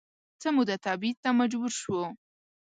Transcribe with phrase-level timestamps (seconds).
[0.41, 1.99] څه موده تبعید ته مجبور شو